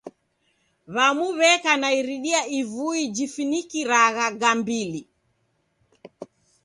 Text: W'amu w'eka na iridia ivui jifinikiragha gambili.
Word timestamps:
W'amu 0.93 1.27
w'eka 1.39 1.73
na 1.81 1.89
iridia 1.99 2.41
ivui 2.59 3.01
jifinikiragha 3.15 4.25
gambili. 4.41 5.01